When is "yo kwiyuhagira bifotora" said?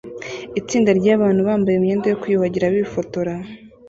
2.09-3.33